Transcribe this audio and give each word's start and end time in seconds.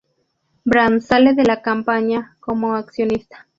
Brands 0.65 1.05
sale 1.05 1.35
de 1.35 1.43
la 1.43 1.61
compañía 1.61 2.35
como 2.39 2.73
accionista. 2.73 3.47